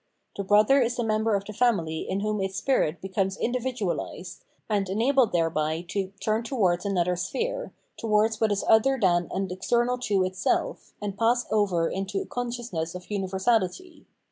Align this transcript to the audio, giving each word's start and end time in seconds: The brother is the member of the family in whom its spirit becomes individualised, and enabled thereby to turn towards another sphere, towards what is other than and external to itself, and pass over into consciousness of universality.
The 0.35 0.43
brother 0.43 0.81
is 0.81 0.95
the 0.95 1.03
member 1.03 1.35
of 1.35 1.45
the 1.45 1.53
family 1.53 2.09
in 2.09 2.21
whom 2.21 2.41
its 2.41 2.55
spirit 2.57 3.01
becomes 3.01 3.37
individualised, 3.37 4.43
and 4.67 4.89
enabled 4.89 5.31
thereby 5.31 5.85
to 5.89 6.07
turn 6.19 6.41
towards 6.41 6.87
another 6.87 7.15
sphere, 7.15 7.71
towards 7.97 8.41
what 8.41 8.51
is 8.51 8.65
other 8.67 8.97
than 8.99 9.29
and 9.31 9.51
external 9.51 9.99
to 9.99 10.23
itself, 10.23 10.93
and 11.03 11.15
pass 11.19 11.45
over 11.51 11.87
into 11.87 12.25
consciousness 12.25 12.95
of 12.95 13.11
universality. 13.11 14.07